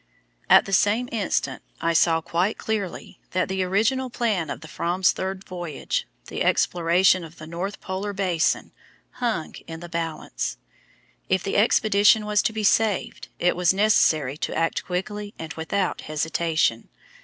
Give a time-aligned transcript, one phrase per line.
[0.49, 5.11] At the same instant I saw quite clearly that the original plan of the Fram's
[5.11, 8.71] third voyage the exploration of the North Polar basin
[9.21, 10.57] hung in the balance.
[11.29, 16.01] If the expedition was to be saved, it was necessary to act quickly and without
[16.01, 16.89] hesitation.